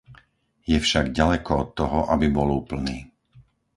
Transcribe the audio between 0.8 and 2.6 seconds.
však ďaleko od toho, aby bol